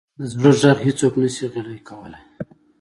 [0.19, 2.19] د زړه ږغ هیڅوک نه شي غلی کولی.